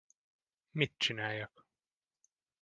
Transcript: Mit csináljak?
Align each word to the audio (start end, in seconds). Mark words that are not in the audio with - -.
Mit 0.73 0.93
csináljak? 0.97 1.67